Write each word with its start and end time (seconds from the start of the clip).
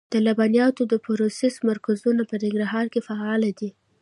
د 0.13 0.13
لبنیاتو 0.27 0.81
د 0.91 0.93
پروسس 1.05 1.53
مرکزونه 1.69 2.21
په 2.29 2.35
ننګرهار 2.41 2.85
کې 2.93 3.05
فعال 3.07 3.41
دي. 3.59 3.69